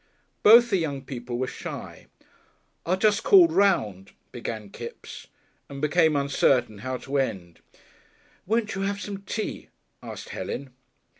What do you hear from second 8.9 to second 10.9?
some tea?" asked Helen.